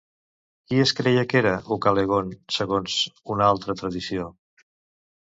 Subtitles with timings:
[0.71, 2.99] Qui es creia que era Ucalegont segons
[3.37, 4.31] una altra tradició?